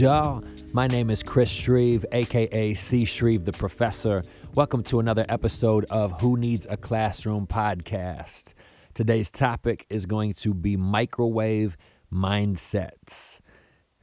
[0.00, 0.42] Y'all?
[0.72, 3.04] My name is Chris Shreve, aka C.
[3.04, 4.22] Shreve the Professor.
[4.54, 8.54] Welcome to another episode of Who Needs a Classroom podcast.
[8.94, 11.76] Today's topic is going to be microwave
[12.10, 13.40] mindsets.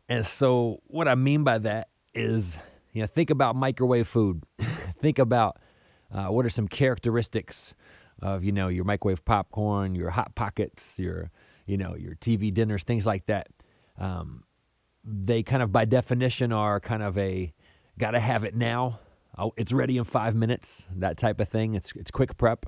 [0.07, 2.59] And so, what I mean by that is,
[2.93, 4.43] you know, think about microwave food.
[5.01, 5.57] think about
[6.13, 7.73] uh, what are some characteristics
[8.21, 11.31] of, you know, your microwave popcorn, your hot pockets, your,
[11.65, 13.47] you know, your TV dinners, things like that.
[13.97, 14.43] Um,
[15.03, 17.53] they kind of, by definition, are kind of a
[17.97, 18.99] got to have it now.
[19.37, 21.75] Oh, it's ready in five minutes, that type of thing.
[21.75, 22.65] It's it's quick prep,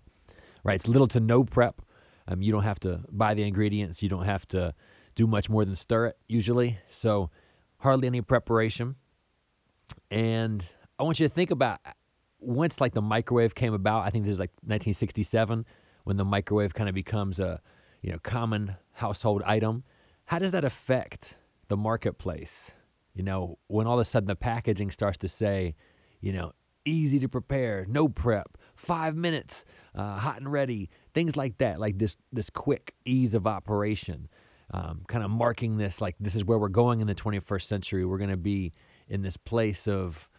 [0.64, 0.76] right?
[0.76, 1.82] It's little to no prep.
[2.28, 4.04] Um, you don't have to buy the ingredients.
[4.04, 4.74] You don't have to
[5.16, 6.78] do much more than stir it usually.
[6.90, 7.30] So
[7.80, 8.96] hardly any preparation.
[10.10, 10.64] And
[11.00, 11.80] I want you to think about
[12.40, 14.06] once like the microwave came about.
[14.06, 15.66] I think this is like 1967
[16.04, 17.62] when the microwave kind of becomes a
[18.02, 19.84] you know common household item.
[20.26, 21.36] How does that affect
[21.72, 22.72] the marketplace?
[23.14, 25.76] You know, when all of a sudden the packaging starts to say,
[26.22, 26.52] you know,
[26.86, 31.98] easy to prepare, no prep, five minutes, uh, hot and ready, things like that, like
[31.98, 34.30] this this quick ease of operation,
[34.72, 38.06] um, kind of marking this like this is where we're going in the 21st century.
[38.06, 38.74] We're going to be
[39.08, 40.30] in this place of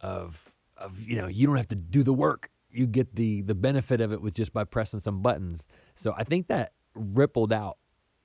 [0.00, 3.54] of of you know you don't have to do the work, you get the the
[3.54, 5.66] benefit of it with just by pressing some buttons.
[5.94, 7.78] So I think that rippled out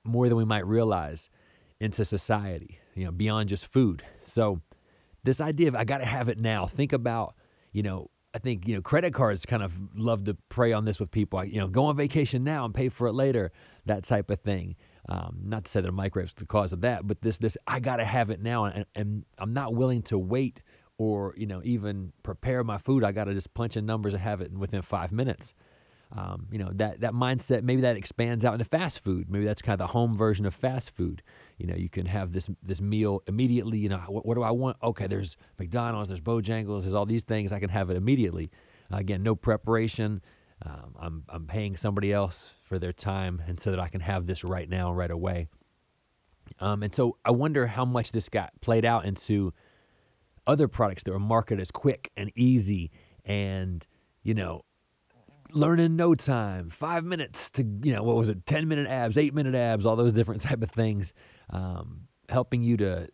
[0.04, 1.30] more than we might realize
[1.80, 4.02] into society, you know, beyond just food.
[4.24, 4.60] So
[5.24, 6.66] this idea of I got to have it now.
[6.66, 7.34] Think about
[7.72, 11.00] you know, I think you know credit cards kind of love to prey on this
[11.00, 11.44] with people.
[11.44, 13.52] You know, go on vacation now and pay for it later,
[13.86, 14.76] that type of thing.
[15.06, 17.80] Um, not to say that a microwave's the cause of that, but this this I
[17.80, 20.62] gotta have it now, and, and I'm not willing to wait
[20.96, 23.04] or you know even prepare my food.
[23.04, 25.52] I gotta just punch in numbers and have it within five minutes.
[26.16, 29.28] Um, you know that that mindset maybe that expands out into fast food.
[29.28, 31.22] Maybe that's kind of the home version of fast food.
[31.58, 33.78] You know, you can have this this meal immediately.
[33.78, 34.76] You know, what, what do I want?
[34.82, 37.50] Okay, there's McDonald's, there's Bojangles, there's all these things.
[37.50, 38.50] I can have it immediately.
[38.92, 40.22] Uh, again, no preparation.
[40.64, 44.26] Um, I'm I'm paying somebody else for their time, and so that I can have
[44.26, 45.48] this right now, right away.
[46.60, 49.52] Um, and so I wonder how much this got played out into
[50.46, 52.92] other products that were marketed as quick and easy,
[53.24, 53.84] and
[54.22, 54.64] you know
[55.54, 59.16] learn in no time, five minutes to, you know, what was it, 10 minute abs,
[59.16, 61.12] eight minute abs, all those different type of things,
[61.50, 63.08] um, helping you to,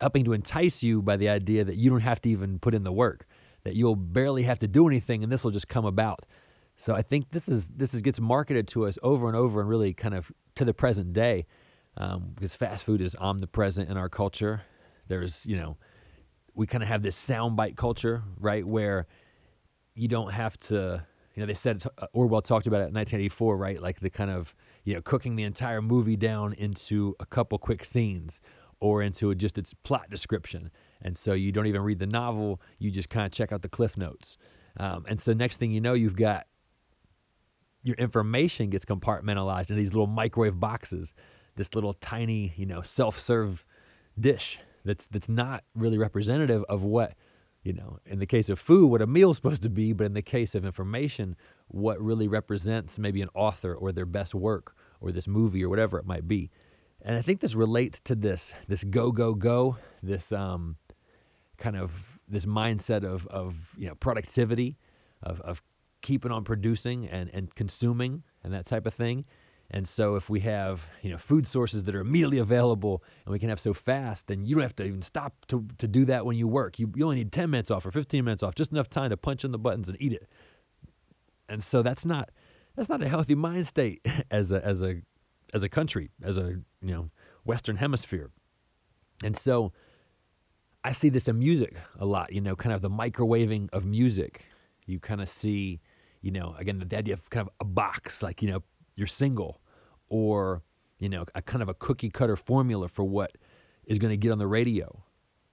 [0.00, 2.84] helping to entice you by the idea that you don't have to even put in
[2.84, 3.26] the work,
[3.64, 6.24] that you'll barely have to do anything and this will just come about.
[6.76, 9.68] So I think this is, this is, gets marketed to us over and over and
[9.68, 11.46] really kind of to the present day
[11.96, 14.62] um, because fast food is omnipresent in our culture.
[15.08, 15.76] There's, you know,
[16.54, 18.66] we kind of have this soundbite culture, right?
[18.66, 19.06] Where
[19.94, 21.04] you don't have to,
[21.40, 23.80] you know, they said uh, Orwell talked about it in 1984, right?
[23.80, 27.82] Like the kind of, you know, cooking the entire movie down into a couple quick
[27.82, 28.42] scenes
[28.78, 30.70] or into just its plot description.
[31.00, 33.70] And so you don't even read the novel, you just kind of check out the
[33.70, 34.36] cliff notes.
[34.76, 36.46] Um, and so next thing you know, you've got
[37.82, 41.14] your information gets compartmentalized in these little microwave boxes,
[41.56, 43.64] this little tiny, you know, self-serve
[44.18, 47.14] dish that's that's not really representative of what
[47.62, 50.14] you know, in the case of food, what a meal's supposed to be, but in
[50.14, 51.36] the case of information,
[51.68, 55.98] what really represents maybe an author or their best work or this movie or whatever
[55.98, 56.50] it might be.
[57.02, 60.76] And I think this relates to this this go go go, this um,
[61.56, 64.78] kind of this mindset of of you know productivity,
[65.22, 65.62] of of
[66.02, 69.24] keeping on producing and and consuming and that type of thing.
[69.70, 73.38] And so if we have, you know, food sources that are immediately available and we
[73.38, 76.26] can have so fast, then you don't have to even stop to, to do that
[76.26, 76.78] when you work.
[76.78, 79.16] You, you only need 10 minutes off or 15 minutes off, just enough time to
[79.16, 80.28] punch in the buttons and eat it.
[81.48, 82.30] And so that's not
[82.76, 85.02] that's not a healthy mind state as a as a
[85.52, 87.10] as a country, as a, you know,
[87.44, 88.30] western hemisphere.
[89.22, 89.72] And so
[90.84, 94.46] I see this in music a lot, you know, kind of the microwaving of music.
[94.86, 95.80] You kind of see,
[96.22, 98.62] you know, again, the idea of kind of a box, like, you know,
[99.00, 99.60] your single
[100.08, 100.62] or
[100.98, 103.32] you know a kind of a cookie cutter formula for what
[103.86, 105.02] is going to get on the radio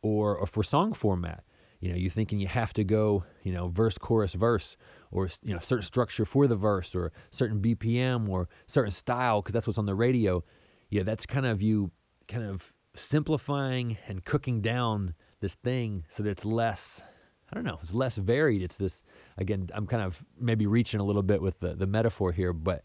[0.02, 1.44] or, or for song format
[1.80, 4.76] you know you're thinking you have to go you know verse chorus verse
[5.12, 9.54] or you know certain structure for the verse or certain bpm or certain style because
[9.54, 10.44] that's what's on the radio
[10.90, 11.90] yeah that's kind of you
[12.28, 17.02] kind of simplifying and cooking down this thing so that it's less
[17.50, 18.62] I don't know, it's less varied.
[18.62, 19.02] It's this
[19.38, 22.84] again, I'm kind of maybe reaching a little bit with the, the metaphor here, but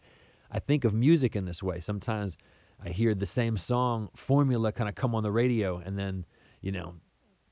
[0.53, 1.79] I think of music in this way.
[1.79, 2.37] Sometimes
[2.83, 6.25] I hear the same song formula kind of come on the radio, and then,
[6.61, 6.95] you know,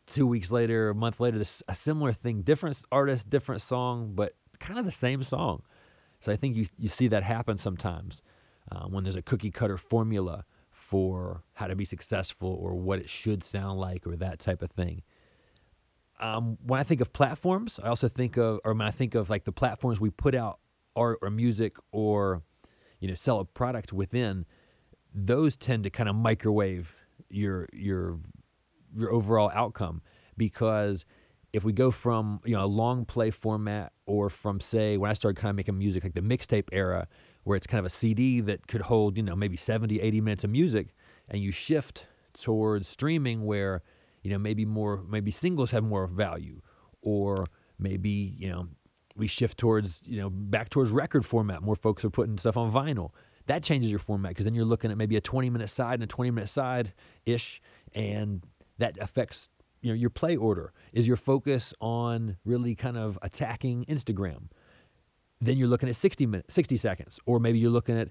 [0.06, 4.36] two weeks later, a month later, this a similar thing, different artist, different song, but
[4.59, 5.63] kind of the same song.
[6.19, 8.21] So I think you you see that happen sometimes
[8.71, 13.09] uh, when there's a cookie cutter formula for how to be successful or what it
[13.09, 15.01] should sound like or that type of thing.
[16.19, 19.30] Um, when I think of platforms, I also think of, or when I think of
[19.30, 20.59] like the platforms we put out
[20.95, 22.44] art or music or,
[23.01, 24.45] you know, sell a product within,
[25.13, 26.95] those tend to kind of microwave
[27.30, 28.19] your your
[28.95, 30.01] your overall outcome.
[30.38, 31.06] Because
[31.53, 35.13] if we go from you know a long play format or from say when I
[35.13, 37.07] started kind of making music like the mixtape era
[37.44, 40.44] where it's kind of a CD that could hold you know maybe 70 80 minutes
[40.44, 40.95] of music
[41.27, 43.81] and you shift towards streaming where
[44.24, 46.62] you know maybe more maybe singles have more value
[47.01, 47.45] or
[47.80, 48.68] maybe you know
[49.16, 51.62] we shift towards you know back towards record format.
[51.62, 53.12] More folks are putting stuff on vinyl.
[53.48, 56.04] That changes your format because then you're looking at maybe a 20 minute side and
[56.04, 56.94] a 20 minute side
[57.25, 57.62] ish
[57.94, 58.44] and
[58.78, 59.50] that affects
[59.81, 60.74] you know your play order.
[60.94, 64.50] Is your focus on really kind of attacking instagram?
[65.40, 67.19] Then you're looking at 60 minutes 60 seconds.
[67.25, 68.10] Or maybe you're looking at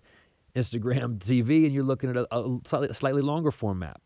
[0.55, 4.00] instagram tv and you're looking at a, a slightly, slightly longer format.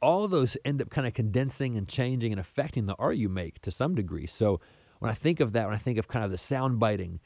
[0.00, 3.60] All those end up kind of condensing and changing and affecting the art you make
[3.60, 4.26] to some degree.
[4.26, 4.60] So
[5.02, 7.20] when i think of that when i think of kind of the sound biting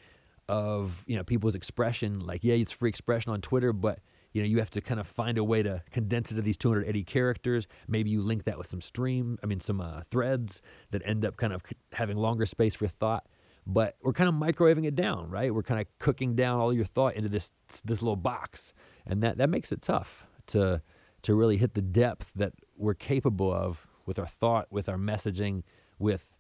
[0.49, 3.99] of you know people's expression like yeah it's free expression on twitter but
[4.37, 6.59] you know you have to kind of find a way to condense it to these
[6.59, 7.67] 280 characters.
[7.89, 11.39] Maybe you link that with some stream i mean some uh, threads that end up
[11.39, 11.63] kind of
[11.93, 13.25] having longer space for thought.
[13.67, 15.55] But we're kind of microwaving it down right?
[15.55, 17.51] We're kind of cooking down all your thought into this
[17.83, 18.75] this little box.
[19.07, 20.83] And that that makes it tough to
[21.23, 25.63] to really hit the depth that we're capable of with our thought with our messaging
[25.99, 26.36] with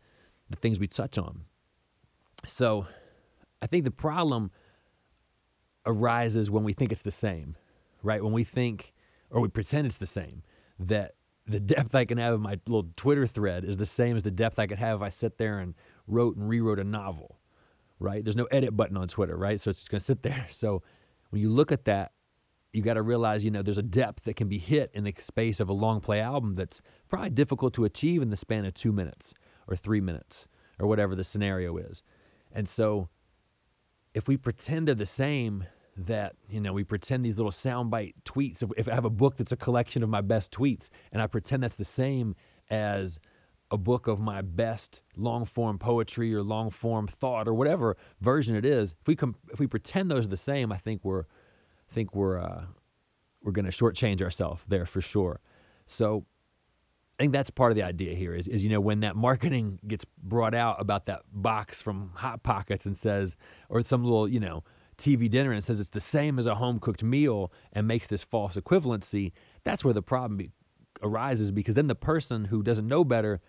[0.50, 1.42] the things we touch on
[2.46, 2.86] so
[3.60, 4.50] I think the problem
[5.84, 7.56] arises when we think it's the same,
[8.02, 8.22] right?
[8.22, 8.92] When we think
[9.30, 10.42] or we pretend it's the same,
[10.78, 11.14] that
[11.46, 14.30] the depth I can have in my little Twitter thread is the same as the
[14.30, 15.74] depth I could have if I sit there and
[16.06, 17.38] wrote and rewrote a novel,
[17.98, 18.24] right?
[18.24, 19.60] There's no edit button on Twitter, right?
[19.60, 20.46] So it's just to sit there.
[20.50, 20.82] So
[21.30, 22.12] when you look at that,
[22.72, 25.14] you got to realize, you know, there's a depth that can be hit in the
[25.18, 28.74] space of a long play album that's probably difficult to achieve in the span of
[28.74, 29.32] two minutes
[29.66, 30.46] or three minutes
[30.78, 32.02] or whatever the scenario is.
[32.52, 33.08] And so
[34.14, 35.64] if we pretend they're the same,
[35.98, 38.62] that you know we pretend these little soundbite tweets.
[38.62, 41.26] If, if I have a book that's a collection of my best tweets, and I
[41.26, 42.34] pretend that's the same
[42.68, 43.18] as
[43.70, 48.54] a book of my best long form poetry or long form thought or whatever version
[48.54, 51.22] it is, if we com- if we pretend those are the same, I think we're
[51.22, 52.64] I think we're uh,
[53.42, 55.40] we're going to shortchange ourselves there for sure.
[55.86, 56.26] So
[57.18, 59.80] I think that's part of the idea here is, is you know when that marketing
[59.86, 63.36] gets brought out about that box from Hot Pockets and says
[63.70, 64.64] or some little you know
[64.98, 68.22] TV dinner and says it's the same as a home cooked meal and makes this
[68.22, 69.32] false equivalency,
[69.64, 70.50] that's where the problem be,
[71.02, 73.40] arises because then the person who doesn't know better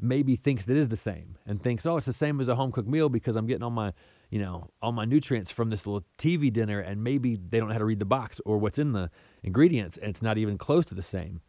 [0.00, 2.72] maybe thinks that is the same and thinks oh it's the same as a home
[2.72, 3.92] cooked meal because I'm getting all my
[4.28, 7.74] you know all my nutrients from this little TV dinner and maybe they don't know
[7.74, 9.10] how to read the box or what's in the
[9.42, 11.40] ingredients and it's not even close to the same.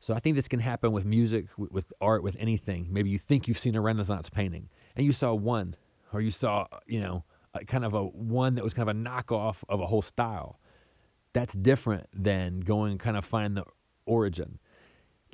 [0.00, 2.88] So I think this can happen with music, with, with art, with anything.
[2.90, 5.76] Maybe you think you've seen a Renaissance painting and you saw one,
[6.12, 7.24] or you saw, you know,
[7.54, 10.60] a, kind of a one that was kind of a knockoff of a whole style.
[11.32, 13.64] That's different than going kind of find the
[14.06, 14.58] origin.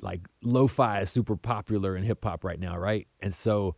[0.01, 3.07] Like lo-fi is super popular in hip hop right now, right?
[3.21, 3.75] And so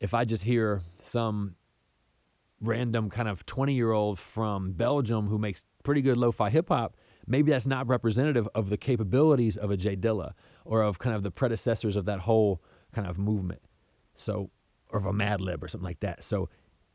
[0.00, 1.56] if I just hear some
[2.60, 6.96] random kind of 20 year old from Belgium who makes pretty good lo-fi hip hop,
[7.28, 10.32] maybe that's not representative of the capabilities of a J Dilla
[10.64, 13.62] or of kind of the predecessors of that whole kind of movement.
[14.14, 14.50] So,
[14.90, 16.24] or of a Madlib or something like that.
[16.24, 16.48] So,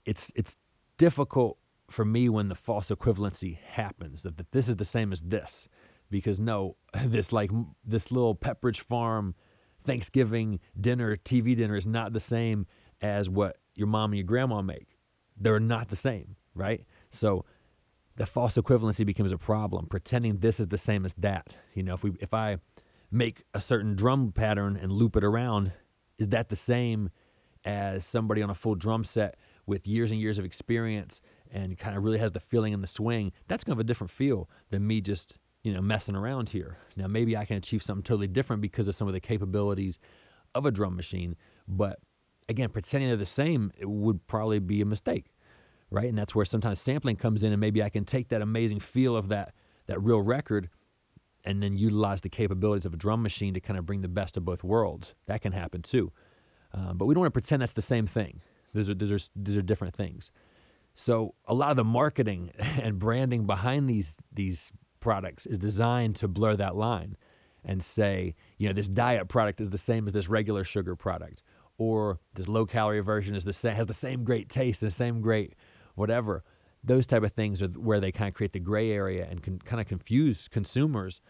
[0.06, 0.58] it's it's
[0.98, 1.58] difficult
[1.90, 5.68] for me when the false equivalency happens that, that this is the same as this
[6.10, 6.76] because no
[7.06, 7.52] this like
[7.86, 9.36] this little pepperidge farm
[9.84, 12.66] thanksgiving dinner tv dinner is not the same
[13.02, 14.98] as what your mom and your grandma make
[15.38, 17.44] they're not the same right so
[18.16, 21.56] the false equivalency becomes a problem, pretending this is the same as that.
[21.74, 22.58] You know, if we if I
[23.12, 25.72] make a certain drum pattern and loop it around,
[26.18, 27.10] is that the same
[27.66, 31.96] as somebody on a full drum set with years and years of experience and kind
[31.96, 33.32] of really has the feeling and the swing?
[33.48, 36.78] That's kind of a different feel than me just, you know, messing around here.
[36.96, 39.98] Now maybe I can achieve something totally different because of some of the capabilities
[40.56, 41.36] of a drum machine,
[41.68, 42.00] but
[42.48, 45.33] again, pretending they're the same would probably be a mistake
[45.94, 46.10] right?
[46.10, 49.16] And that's where sometimes sampling comes in, and maybe I can take that amazing feel
[49.16, 49.54] of that
[49.86, 50.70] that real record,
[51.46, 54.36] and then utilize the capabilities of a drum machine to kind of bring the best
[54.36, 55.14] of both worlds.
[55.28, 56.12] That can happen too,
[56.74, 58.42] uh, but we don't want to pretend that's the same thing.
[58.74, 60.32] Those are those are those are different things.
[60.96, 66.28] So a lot of the marketing and branding behind these these products is designed to
[66.28, 67.18] blur that line
[67.66, 71.44] and say, you know, this diet product is the same as this regular sugar product,
[71.78, 75.22] or this low calorie version is the same, has the same great taste, the same
[75.22, 75.54] great
[75.96, 76.44] whatever.
[76.84, 79.60] Those type of things are where they kind of create the gray area and can
[79.60, 81.22] kind of confuse consumers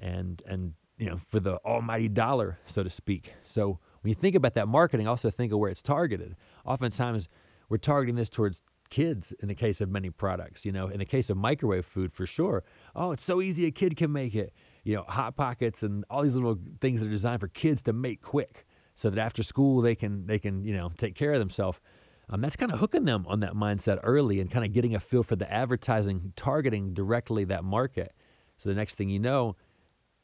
[0.00, 3.32] and and you know for the almighty dollar, so to speak.
[3.44, 6.36] So when you think about that marketing, also think of where it's targeted.
[6.64, 7.28] Oftentimes,
[7.68, 10.64] we're targeting this towards kids in the case of many products.
[10.64, 12.64] You know, in the case of microwave food, for sure.
[12.94, 14.52] Oh, it's so easy a kid can make it.
[14.84, 17.92] You know, hot pockets and all these little things that are designed for kids to
[17.92, 21.38] make quick, so that after school they can they can you know take care of
[21.38, 21.80] themselves.
[22.28, 25.00] Um, that's kind of hooking them on that mindset early and kind of getting a
[25.00, 28.14] feel for the advertising, targeting directly that market.
[28.58, 29.56] So the next thing you know,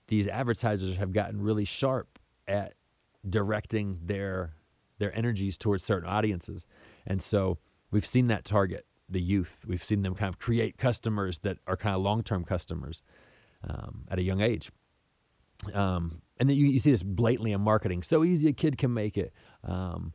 [0.08, 2.18] these advertisers have gotten really sharp
[2.48, 2.74] at
[3.28, 4.54] directing their
[4.98, 6.66] their energies towards certain audiences,
[7.06, 7.58] and so
[7.90, 9.64] we've seen that target the youth.
[9.66, 13.02] We've seen them kind of create customers that are kind of long term customers
[13.68, 14.70] um, at a young age.
[15.72, 18.02] Um, and then you, you, see this blatantly in marketing.
[18.02, 19.32] So easy a kid can make it.
[19.62, 20.12] Um,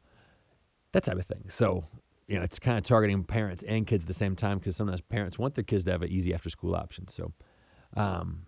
[0.94, 1.46] that type of thing.
[1.50, 1.84] So,
[2.28, 5.02] you know, it's kind of targeting parents and kids at the same time because sometimes
[5.02, 7.08] parents want their kids to have an easy after school option.
[7.08, 7.34] So,
[7.96, 8.48] um,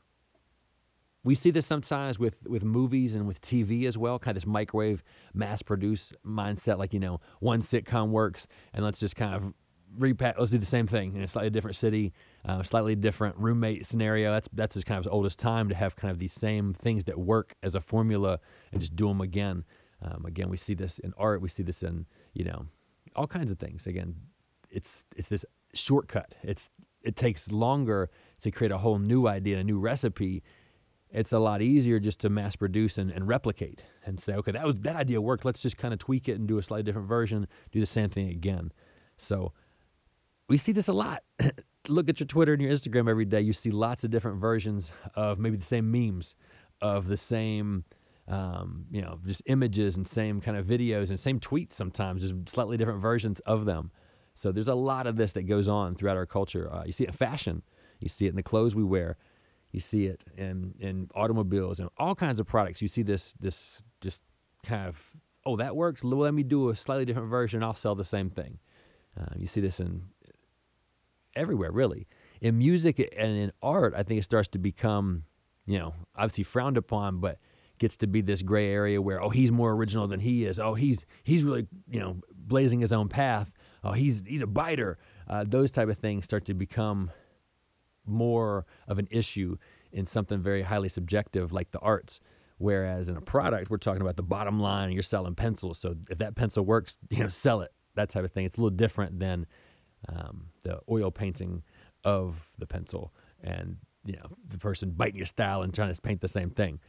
[1.23, 4.47] we see this sometimes with with movies and with TV as well, kind of this
[4.47, 5.03] microwave
[5.33, 9.53] mass produce mindset, like you know, one sitcom works, and let's just kind of
[9.97, 10.39] repack.
[10.39, 12.13] Let's do the same thing in a slightly different city,
[12.45, 14.31] uh, slightly different roommate scenario.
[14.31, 17.03] That's that's as kind of old as time to have kind of these same things
[17.05, 18.39] that work as a formula
[18.71, 19.65] and just do them again.
[20.01, 21.41] Um, again, we see this in art.
[21.41, 22.65] We see this in you know
[23.15, 23.87] all kinds of things.
[23.87, 24.15] Again,
[24.69, 26.35] it's it's this shortcut.
[26.43, 26.69] It's
[27.01, 28.09] it takes longer
[28.41, 30.43] to create a whole new idea, a new recipe.
[31.11, 34.65] It's a lot easier just to mass produce and, and replicate and say, okay, that
[34.65, 35.43] was that idea worked.
[35.43, 37.47] Let's just kind of tweak it and do a slightly different version.
[37.71, 38.71] Do the same thing again.
[39.17, 39.53] So
[40.47, 41.23] we see this a lot.
[41.87, 43.41] Look at your Twitter and your Instagram every day.
[43.41, 46.35] You see lots of different versions of maybe the same memes,
[46.81, 47.85] of the same
[48.29, 52.49] um, you know, just images and same kind of videos and same tweets sometimes, just
[52.49, 53.91] slightly different versions of them.
[54.35, 56.71] So there's a lot of this that goes on throughout our culture.
[56.71, 57.63] Uh, you see it in fashion,
[57.99, 59.17] you see it in the clothes we wear,
[59.71, 62.81] you see it in in automobiles and all kinds of products.
[62.81, 64.21] You see this this just
[64.63, 65.01] kind of
[65.45, 66.03] oh that works.
[66.03, 67.63] Let me do a slightly different version.
[67.63, 68.59] I'll sell the same thing.
[69.19, 70.03] Uh, you see this in
[71.35, 72.07] everywhere, really.
[72.41, 75.23] In music and in art, I think it starts to become,
[75.65, 77.39] you know, obviously frowned upon, but
[77.79, 80.59] gets to be this gray area where oh he's more original than he is.
[80.59, 83.51] Oh he's he's really you know blazing his own path.
[83.83, 84.97] Oh he's he's a biter.
[85.27, 87.11] Uh, those type of things start to become
[88.05, 89.57] more of an issue
[89.91, 92.19] in something very highly subjective like the arts.
[92.57, 95.79] Whereas in a product we're talking about the bottom line you're selling pencils.
[95.79, 98.45] So if that pencil works you know sell it that type of thing.
[98.45, 99.45] It's a little different than
[100.07, 101.63] um, the oil painting
[102.03, 106.21] of the pencil and you know the person biting your style and trying to paint
[106.21, 106.79] the same thing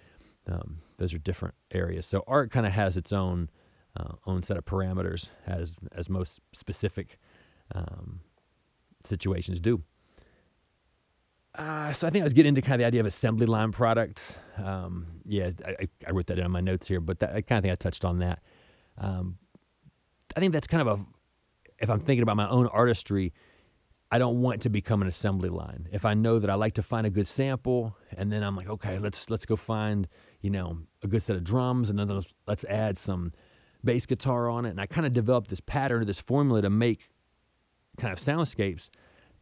[0.48, 2.06] um, those are different areas.
[2.06, 3.50] So art kind of has its own
[3.96, 7.18] uh, own set of parameters, as as most specific
[7.74, 8.20] um,
[9.00, 9.82] situations do.
[11.54, 13.72] Uh, so I think I was getting into kind of the idea of assembly line
[13.72, 14.36] products.
[14.56, 17.62] Um, yeah, I, I, wrote that in my notes here, but that, I kind of
[17.64, 18.40] think I touched on that.
[18.96, 19.36] Um,
[20.36, 21.04] I think that's kind of a,
[21.80, 23.32] if I'm thinking about my own artistry,
[24.12, 25.88] I don't want to become an assembly line.
[25.92, 28.68] If I know that I like to find a good sample, and then I'm like,
[28.68, 30.08] okay, let's let's go find
[30.40, 33.32] you know a good set of drums, and then let's, let's add some
[33.84, 36.70] bass guitar on it, and I kind of develop this pattern or this formula to
[36.70, 37.08] make
[37.98, 38.88] kind of soundscapes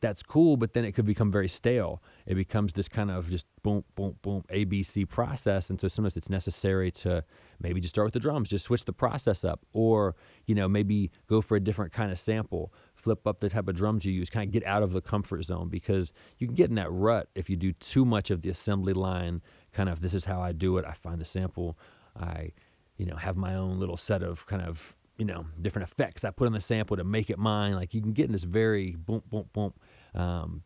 [0.01, 2.03] that's cool, but then it could become very stale.
[2.27, 5.71] It becomes this kind of just boom, boom, boom, ABC process.
[5.71, 7.25] And so sometimes it's necessary to
[7.61, 10.15] maybe just start with the drums, just switch the process up, or,
[10.47, 13.77] you know, maybe go for a different kind of sample, flip up the type of
[13.77, 16.69] drums you use, kind of get out of the comfort zone because you can get
[16.69, 19.41] in that rut if you do too much of the assembly line,
[19.73, 20.85] kind of this is how I do it.
[20.85, 21.79] I find a sample,
[22.19, 22.53] I,
[22.97, 26.31] you know, have my own little set of kind of you know, different effects I
[26.31, 27.75] put on the sample to make it mine.
[27.75, 29.75] Like you can get in this very boom, boom, boom,
[30.15, 30.63] um,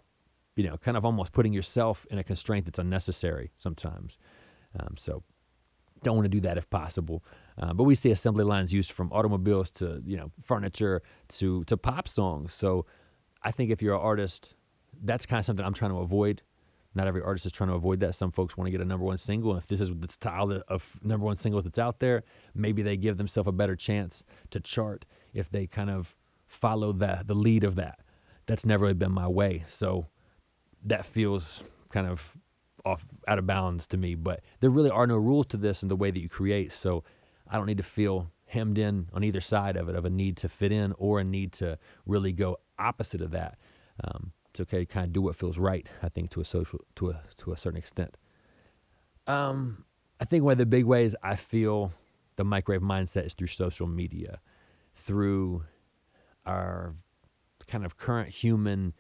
[0.57, 4.19] you know, kind of almost putting yourself in a constraint that's unnecessary sometimes.
[4.79, 5.23] Um, so
[6.03, 7.25] don't want to do that if possible.
[7.59, 11.77] Uh, but we see assembly lines used from automobiles to you know furniture to to
[11.77, 12.55] pop songs.
[12.55, 12.87] So
[13.43, 14.55] I think if you're an artist,
[15.03, 16.43] that's kind of something I'm trying to avoid.
[16.95, 18.15] Not every artist is trying to avoid that.
[18.15, 20.63] Some folks want to get a number one single, and if this is the style
[20.69, 22.23] of number one singles that's out there,
[22.55, 26.15] maybe they give themselves a better chance to chart if they kind of
[26.47, 28.01] follow the the lead of that.
[28.47, 30.07] That's never really been my way, so
[30.85, 32.37] that feels kind of
[32.85, 34.15] off out of bounds to me.
[34.15, 37.05] But there really are no rules to this in the way that you create, so
[37.49, 40.37] I don't need to feel hemmed in on either side of it of a need
[40.39, 43.59] to fit in or a need to really go opposite of that.
[44.05, 45.89] Um, it's okay to kind of do what feels right.
[46.03, 48.17] I think to a social to a to a certain extent.
[49.27, 49.85] Um,
[50.21, 51.93] I think one of the big ways I feel
[52.37, 54.41] the microwave mindset is through social media,
[54.95, 55.65] through
[56.45, 56.95] our
[57.67, 58.93] kind of current human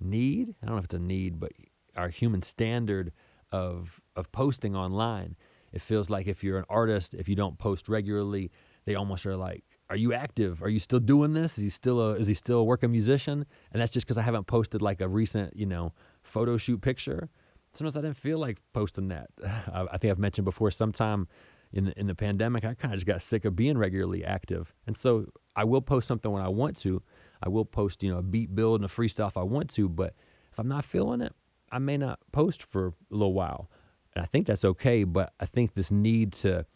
[0.00, 0.54] need.
[0.62, 1.52] I don't know if it's a need, but
[1.96, 3.12] our human standard
[3.52, 5.36] of of posting online.
[5.72, 8.50] It feels like if you're an artist, if you don't post regularly,
[8.84, 10.62] they almost are like, "Are you active?
[10.62, 11.58] Are you still doing this?
[11.58, 14.22] Is he still a is he still a working musician?" And that's just because I
[14.22, 17.28] haven't posted like a recent, you know, photo shoot picture.
[17.74, 19.30] Sometimes I didn't feel like posting that.
[19.72, 20.70] I think I've mentioned before.
[20.70, 21.28] Sometime
[21.72, 24.96] in in the pandemic, I kind of just got sick of being regularly active, and
[24.96, 25.26] so
[25.56, 27.02] I will post something when I want to.
[27.42, 29.88] I will post, you know, a beat build and a freestyle if I want to,
[29.88, 30.14] but
[30.52, 31.34] if I'm not feeling it,
[31.70, 33.70] I may not post for a little while.
[34.14, 36.66] And I think that's okay, but I think this need to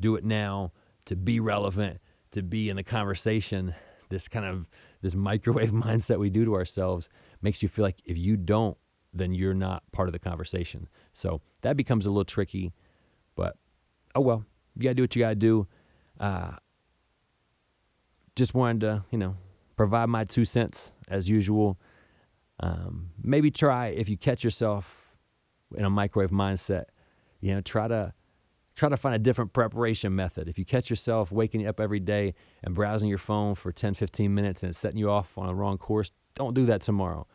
[0.00, 0.72] do it now,
[1.06, 2.00] to be relevant,
[2.32, 3.74] to be in the conversation,
[4.08, 4.66] this kind of
[5.02, 7.08] this microwave mindset we do to ourselves
[7.42, 8.76] makes you feel like if you don't,
[9.12, 10.88] then you're not part of the conversation.
[11.12, 12.72] So that becomes a little tricky,
[13.34, 13.56] but
[14.14, 14.44] oh well,
[14.76, 15.66] you gotta do what you gotta do.
[16.18, 16.52] Uh,
[18.36, 19.36] just wanted to, you know,
[19.76, 21.78] provide my two cents as usual.
[22.60, 25.07] Um, maybe try if you catch yourself
[25.76, 26.84] in a microwave mindset,
[27.40, 28.12] you know, try to
[28.74, 30.48] try to find a different preparation method.
[30.48, 34.32] If you catch yourself waking up every day and browsing your phone for 10, 15
[34.32, 37.26] minutes and it's setting you off on a wrong course, don't do that tomorrow.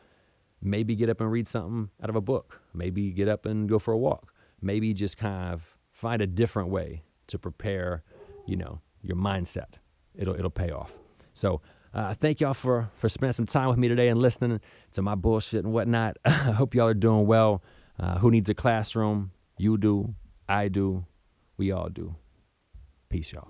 [0.62, 2.62] Maybe get up and read something out of a book.
[2.74, 4.34] Maybe get up and go for a walk.
[4.62, 8.04] Maybe just kind of find a different way to prepare,
[8.48, 9.74] you know, your mindset.
[10.16, 10.94] It'll it'll pay off.
[11.34, 11.62] So
[11.94, 14.62] uh, thank y'all for for spending some time with me today and listening
[14.94, 16.18] to my bullshit and whatnot.
[16.26, 17.62] I hope y'all are doing well.
[18.00, 19.32] Uh, who needs a classroom?
[19.58, 20.16] You do.
[20.48, 21.06] I do.
[21.58, 22.16] We all do.
[23.10, 23.50] Peace, y'all.